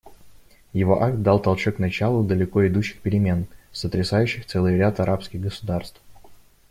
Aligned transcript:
Его 0.73 1.03
акт 1.03 1.21
дал 1.21 1.39
толчок 1.39 1.77
началу 1.77 2.23
далеко 2.23 2.67
идущих 2.67 2.99
перемен, 3.01 3.45
сотрясающих 3.71 4.47
целый 4.47 4.75
ряд 4.75 4.99
арабских 4.99 5.41
государств. 5.41 6.01